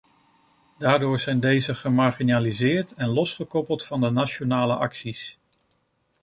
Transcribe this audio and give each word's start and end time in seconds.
Daardoor 0.77 1.19
zijn 1.19 1.39
deze 1.39 1.75
gemarginaliseerd 1.75 2.93
en 2.93 3.09
losgekoppeld 3.09 3.85
van 3.85 4.01
de 4.01 4.09
nationale 4.09 4.73
acties. 4.75 5.39